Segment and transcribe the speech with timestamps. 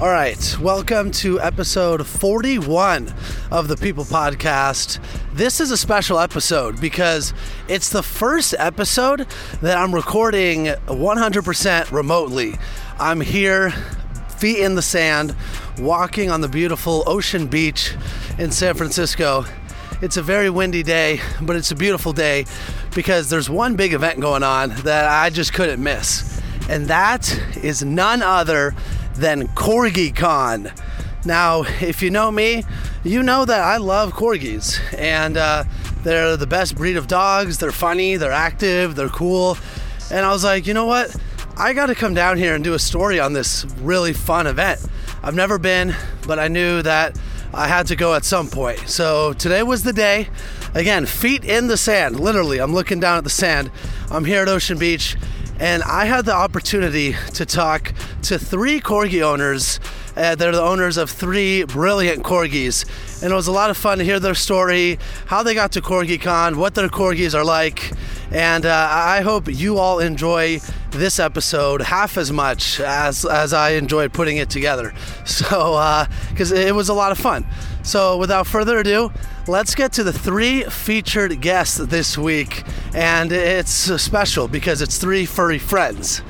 [0.00, 3.14] All right, welcome to episode 41
[3.52, 4.98] of the People Podcast.
[5.32, 7.32] This is a special episode because
[7.68, 9.24] it's the first episode
[9.62, 12.56] that I'm recording 100% remotely.
[12.98, 13.70] I'm here,
[14.36, 15.36] feet in the sand,
[15.78, 17.94] walking on the beautiful ocean beach
[18.36, 19.44] in San Francisco.
[20.02, 22.46] It's a very windy day, but it's a beautiful day
[22.96, 26.42] because there's one big event going on that I just couldn't miss.
[26.68, 27.32] And that
[27.62, 28.74] is none other
[29.16, 30.72] than Corgi Con.
[31.24, 32.64] Now, if you know me,
[33.02, 35.64] you know that I love corgis, and uh,
[36.02, 37.58] they're the best breed of dogs.
[37.58, 39.56] They're funny, they're active, they're cool.
[40.10, 41.16] And I was like, you know what?
[41.56, 44.84] I got to come down here and do a story on this really fun event.
[45.22, 45.94] I've never been,
[46.26, 47.18] but I knew that
[47.54, 48.80] I had to go at some point.
[48.88, 50.28] So today was the day.
[50.74, 52.60] Again, feet in the sand, literally.
[52.60, 53.70] I'm looking down at the sand.
[54.10, 55.16] I'm here at Ocean Beach,
[55.58, 59.80] and I had the opportunity to talk to three corgi owners.
[60.16, 62.84] Uh, they're the owners of three brilliant corgis,
[63.22, 65.80] and it was a lot of fun to hear their story, how they got to
[65.80, 67.92] CorgiCon, what their corgis are like,
[68.30, 73.70] and uh, I hope you all enjoy this episode half as much as as I
[73.70, 74.92] enjoyed putting it together.
[75.24, 77.46] So, because uh, it was a lot of fun.
[77.82, 79.10] So, without further ado,
[79.48, 82.62] let's get to the three featured guests this week,
[82.94, 86.22] and it's special because it's three furry friends.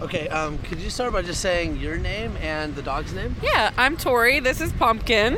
[0.00, 3.36] Okay, um, could you start by just saying your name and the dog's name?
[3.42, 4.40] Yeah, I'm Tori.
[4.40, 5.36] This is Pumpkin.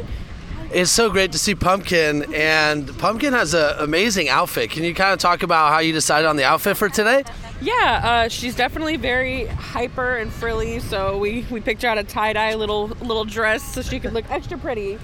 [0.75, 4.70] It's so great to see Pumpkin, and Pumpkin has an amazing outfit.
[4.70, 7.25] Can you kind of talk about how you decided on the outfit for today?
[7.61, 10.81] Yeah, uh, she's definitely very hyper and frilly.
[10.81, 14.14] So we, we picked her out a tie dye little little dress so she could
[14.14, 14.98] look extra pretty.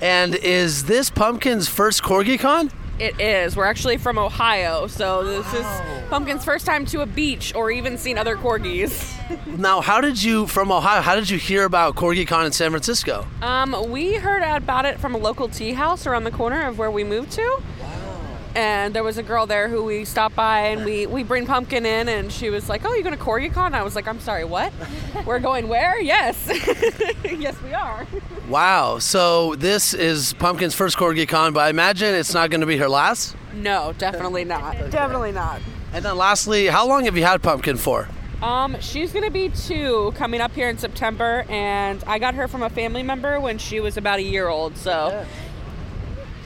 [0.00, 2.70] And is this Pumpkin's first Corgi Con?
[3.00, 3.56] It is.
[3.56, 5.66] We're actually from Ohio, so this is
[6.08, 9.13] Pumpkin's first time to a beach or even seen other corgis.
[9.46, 11.00] Now, how did you from Ohio?
[11.00, 13.26] How did you hear about Corgi Con in San Francisco?
[13.42, 16.90] Um, we heard about it from a local tea house around the corner of where
[16.90, 17.62] we moved to.
[17.80, 18.20] Wow.
[18.54, 21.84] And there was a girl there who we stopped by and we, we bring Pumpkin
[21.84, 23.72] in and she was like, Oh, you're going to CorgiCon?
[23.72, 24.72] I was like, I'm sorry, what?
[25.26, 26.00] We're going where?
[26.00, 26.36] Yes.
[27.24, 28.06] yes, we are.
[28.48, 28.98] Wow.
[28.98, 32.76] So this is Pumpkin's first Corgi Con, but I imagine it's not going to be
[32.76, 33.34] her last.
[33.54, 34.90] No, definitely not.
[34.90, 35.60] Definitely not.
[35.92, 38.08] And then lastly, how long have you had Pumpkin for?
[38.44, 42.62] Um, she's gonna be two coming up here in September, and I got her from
[42.62, 44.76] a family member when she was about a year old.
[44.76, 45.24] So,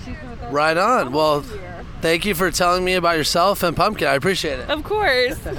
[0.04, 1.12] she's with us Right on.
[1.12, 1.52] Well, almost
[2.00, 4.06] thank you for telling me about yourself and Pumpkin.
[4.06, 4.70] I appreciate it.
[4.70, 5.38] of course.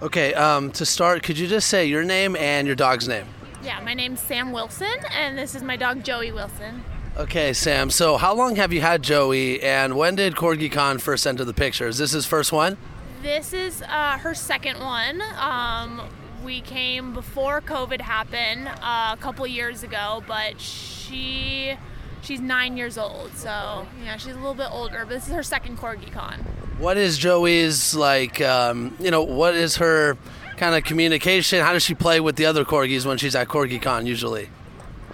[0.00, 3.26] Okay, um, to start, could you just say your name and your dog's name?
[3.64, 6.84] Yeah, my name's Sam Wilson, and this is my dog Joey Wilson.
[7.16, 7.90] Okay, Sam.
[7.90, 11.52] So, how long have you had Joey, and when did Corgi Con first enter the
[11.52, 11.88] picture?
[11.88, 12.76] Is this his first one?
[13.22, 15.22] This is uh, her second one.
[15.38, 16.02] Um,
[16.44, 21.76] we came before COVID happened uh, a couple years ago, but she
[22.22, 25.00] she's nine years old, so yeah, she's a little bit older.
[25.00, 26.40] But this is her second corgi con.
[26.78, 28.40] What is Joey's like?
[28.40, 30.16] Um, you know, what is her
[30.56, 31.60] kind of communication?
[31.60, 34.48] How does she play with the other corgis when she's at Corgi Con usually?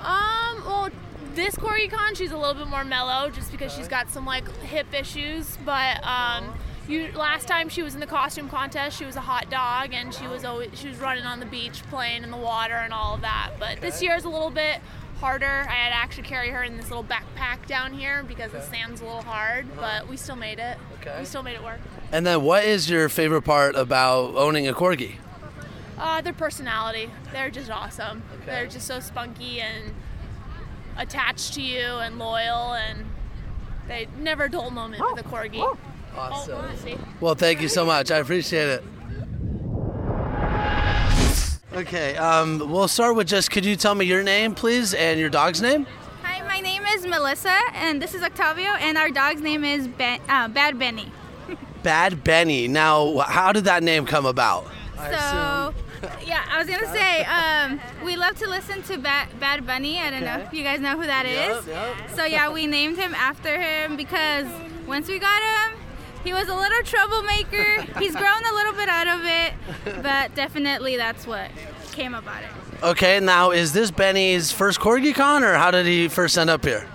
[0.01, 0.91] Um, well,
[1.35, 4.47] this corgi con she's a little bit more mellow, just because she's got some like
[4.61, 5.57] hip issues.
[5.65, 6.53] But um,
[6.89, 10.13] you last time she was in the costume contest, she was a hot dog, and
[10.13, 13.15] she was always she was running on the beach, playing in the water, and all
[13.15, 13.53] of that.
[13.59, 14.81] But this year is a little bit
[15.21, 15.67] harder.
[15.69, 19.01] I had to actually carry her in this little backpack down here because the sand's
[19.01, 20.77] a little hard, but we still made it.
[21.01, 21.17] Okay.
[21.19, 21.81] We still made it work.
[22.13, 25.17] And then, what is your favorite part about owning a corgi?
[25.99, 27.11] Uh, their personality.
[27.33, 28.23] They're just awesome.
[28.47, 29.95] They're just so spunky and
[30.97, 33.05] attached to you and loyal and
[33.89, 35.77] they never a dull moment with a corgi.
[36.17, 36.59] Awesome.
[36.59, 36.99] Oh.
[37.21, 38.11] Well, thank you so much.
[38.11, 38.85] I appreciate it.
[41.73, 45.29] Okay, um, we'll start with just could you tell me your name, please, and your
[45.29, 45.89] dog's name?
[46.23, 50.21] Hi, my name is Melissa, and this is Octavio, and our dog's name is ben,
[50.29, 51.11] uh, Bad Benny.
[51.83, 52.69] Bad Benny.
[52.69, 54.67] Now, how did that name come about?
[54.97, 55.75] So,
[56.25, 59.99] yeah, I was gonna say, um, we love to listen to Bad, Bad Bunny.
[59.99, 61.67] I don't know if you guys know who that is.
[61.67, 62.11] Yep, yep.
[62.15, 64.47] So yeah, we named him after him because
[64.87, 65.79] once we got him,
[66.25, 67.83] he was a little troublemaker.
[67.99, 71.51] He's grown a little bit out of it, but definitely that's what
[71.93, 72.51] came about it.
[72.83, 76.65] Okay, now is this Benny's first Corgi Con, or how did he first end up
[76.65, 76.87] here?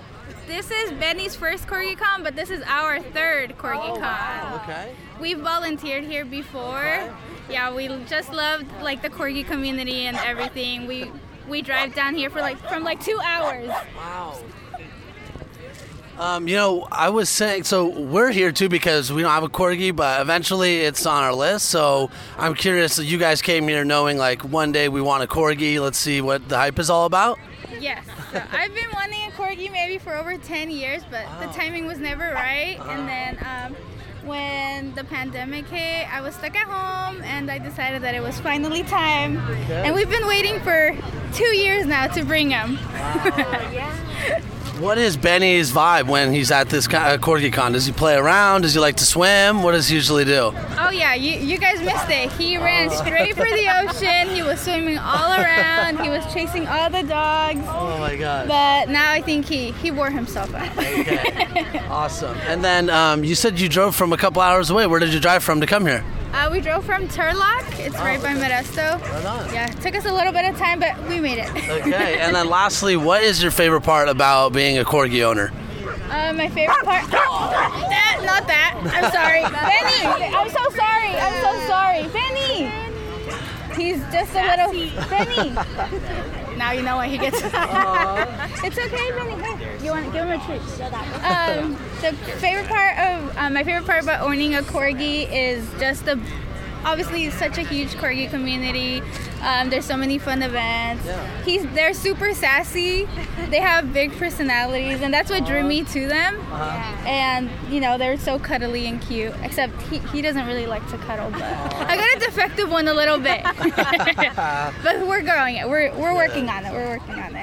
[0.48, 4.04] This is Benny's first Corgi Con, but this is our third Corgi Con.
[4.04, 4.96] Oh, okay.
[5.22, 7.14] We've volunteered here before.
[7.50, 10.88] Yeah, we just loved like the corgi community and everything.
[10.88, 11.12] We
[11.48, 13.70] we drive down here for like from like two hours.
[13.96, 14.40] Wow.
[16.20, 19.50] Um, you know, I was saying, so we're here too because we don't have a
[19.50, 21.68] corgi, but eventually it's on our list.
[21.70, 22.98] So I'm curious.
[22.98, 25.82] That you guys came here knowing like one day we want a corgi.
[25.82, 27.40] Let's see what the hype is all about.
[27.80, 28.06] Yes.
[28.34, 32.00] So I've been wanting a corgi maybe for over 10 years, but the timing was
[32.00, 32.78] never right.
[32.88, 33.76] And then um,
[34.28, 38.38] when the pandemic hit, I was stuck at home and I decided that it was
[38.42, 39.38] finally time.
[39.70, 40.98] And we've been waiting for
[41.34, 42.78] two years now to bring him.
[44.80, 47.74] What is Benny's vibe when he's at this ki- uh, corgi con?
[47.74, 48.62] Does he play around?
[48.62, 49.62] Does he like to swim?
[49.62, 50.54] What does he usually do?
[50.78, 52.32] Oh yeah, you, you guys missed it.
[52.34, 54.34] He ran straight for the ocean.
[54.34, 56.00] He was swimming all around.
[56.00, 57.60] He was chasing all the dogs.
[57.68, 58.48] Oh my god.
[58.48, 60.72] But now I think he, he wore himself out.
[60.78, 61.82] Okay.
[61.90, 62.38] awesome.
[62.48, 64.88] And then um, you said you drove from a couple hours away.
[64.88, 66.06] Where did you drive from to come here?
[66.34, 67.80] Uh, we drove from Turlock.
[67.80, 69.02] It's right by Modesto.
[69.02, 69.54] Right on.
[69.54, 71.50] Yeah, it took us a little bit of time, but we made it.
[71.80, 72.20] Okay.
[72.20, 75.52] and then lastly, what is your favorite part about being a corgi owner?
[76.10, 77.10] Uh, my favorite part.
[77.10, 78.76] that, not that.
[78.84, 80.36] I'm sorry, Benny.
[80.36, 81.16] I'm so sorry.
[81.16, 82.72] I'm so sorry, Benny.
[83.76, 85.56] He's just a little Benny.
[86.60, 87.38] Now you know why he gets.
[87.42, 89.36] it's okay, Benny.
[89.80, 90.62] Hey, you want to give him a treat?
[91.24, 96.06] Um, the favorite part of um, my favorite part about owning a corgi is just
[96.06, 96.20] the
[96.84, 99.02] obviously such a huge corgi community.
[99.42, 101.06] Um, there's so many fun events.
[101.06, 101.44] Yeah.
[101.44, 103.08] He's they're super sassy.
[103.50, 106.36] They have big personalities, and that's what drew me to them.
[107.06, 109.34] And you know they're so cuddly and cute.
[109.42, 112.94] Except he, he doesn't really like to cuddle, but I got a defective one a
[112.94, 113.44] little bit.
[114.84, 115.70] but we're growing it.
[115.70, 116.74] We're we're working on it.
[116.74, 117.39] We're working on it.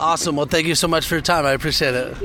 [0.00, 0.36] Awesome.
[0.36, 1.44] Well, thank you so much for your time.
[1.46, 2.16] I appreciate it.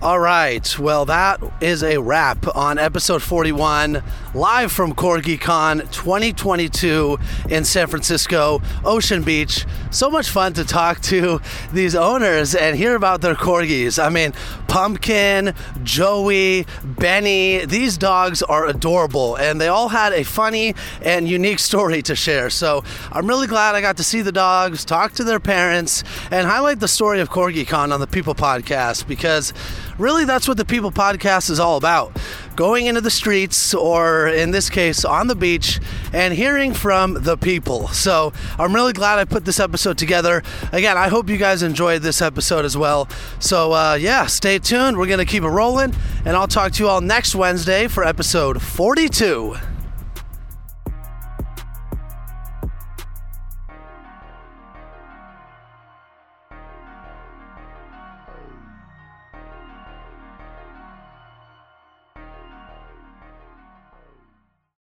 [0.00, 0.78] All right.
[0.78, 4.00] Well, that is a wrap on episode 41,
[4.32, 7.18] live from CorgiCon 2022
[7.50, 9.66] in San Francisco, Ocean Beach.
[9.90, 11.40] So much fun to talk to
[11.72, 14.00] these owners and hear about their corgis.
[14.00, 14.34] I mean,
[14.68, 21.58] Pumpkin, Joey, Benny, these dogs are adorable and they all had a funny and unique
[21.58, 22.50] story to share.
[22.50, 26.46] So I'm really glad I got to see the dogs, talk to their parents, and
[26.46, 29.52] highlight the story of CorgiCon on the People Podcast because
[29.98, 32.16] really that's what the People Podcast is all about.
[32.58, 35.78] Going into the streets, or in this case, on the beach,
[36.12, 37.86] and hearing from the people.
[37.86, 40.42] So I'm really glad I put this episode together.
[40.72, 43.08] Again, I hope you guys enjoyed this episode as well.
[43.38, 44.98] So uh, yeah, stay tuned.
[44.98, 45.94] We're going to keep it rolling,
[46.24, 49.77] and I'll talk to you all next Wednesday for episode 42.